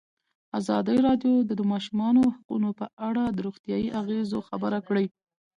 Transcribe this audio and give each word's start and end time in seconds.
ازادي 0.59 0.97
راډیو 1.07 1.33
د 1.49 1.51
د 1.59 1.61
ماشومانو 1.71 2.21
حقونه 2.35 2.69
په 2.79 2.85
اړه 3.07 3.23
د 3.29 3.37
روغتیایي 3.47 3.89
اغېزو 4.01 4.39
خبره 4.49 4.79
کړې. 4.87 5.05